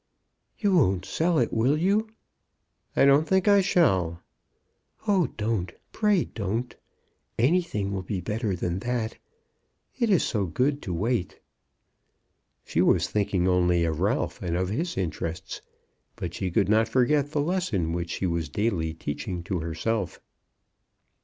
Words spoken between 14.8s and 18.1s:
interests, but she could not forget the lesson which